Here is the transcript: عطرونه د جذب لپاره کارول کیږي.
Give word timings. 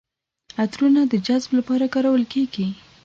عطرونه 0.61 1.01
د 1.11 1.13
جذب 1.27 1.51
لپاره 1.59 1.85
کارول 1.93 2.23
کیږي. 2.33 2.67